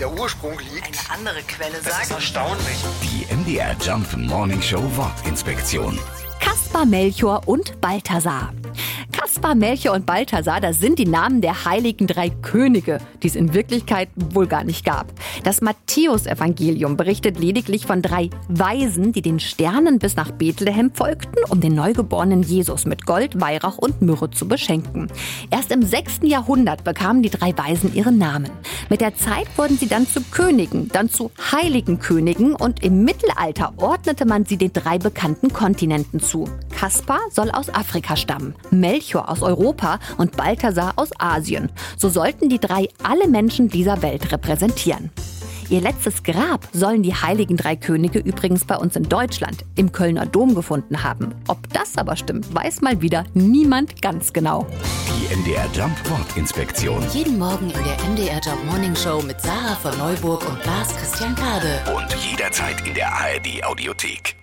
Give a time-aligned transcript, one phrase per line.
[0.00, 0.86] der Ursprung liegt.
[0.86, 2.84] Eine andere Quelle Das ist sagt, erstaunlich.
[3.02, 5.98] Die MDR Jump Morning Show Wortinspektion.
[6.40, 8.52] Kaspar Melchior und Balthasar.
[9.12, 13.54] Kaspar, Melchior und Balthasar, das sind die Namen der heiligen drei Könige, die es in
[13.54, 15.12] Wirklichkeit wohl gar nicht gab.
[15.42, 21.60] Das Matthäusevangelium berichtet lediglich von drei Weisen, die den Sternen bis nach Bethlehem folgten, um
[21.60, 25.08] den neugeborenen Jesus mit Gold, Weihrauch und Myrrhe zu beschenken.
[25.50, 26.20] Erst im 6.
[26.22, 28.50] Jahrhundert bekamen die drei Weisen ihren Namen.
[28.88, 33.72] Mit der Zeit wurden sie dann zu Königen, dann zu heiligen Königen und im Mittelalter
[33.78, 36.48] ordnete man sie den drei bekannten Kontinenten zu.
[36.70, 41.70] Kaspar soll aus Afrika stammen, Melchior aus Europa und Balthasar aus Asien.
[41.96, 45.10] So sollten die drei alle Menschen dieser Welt repräsentieren.
[45.68, 50.24] Ihr letztes Grab sollen die heiligen drei Könige übrigens bei uns in Deutschland im Kölner
[50.24, 51.34] Dom gefunden haben.
[51.48, 54.66] Ob das aber stimmt, weiß mal wieder niemand ganz genau.
[55.08, 57.02] Die MDR Jump Wortinspektion.
[57.12, 61.34] jeden Morgen in der MDR Job Morning Show mit Sarah von Neuburg und Lars Christian
[61.34, 61.80] Kade.
[61.94, 64.35] Und jederzeit in der ARD Audiothek.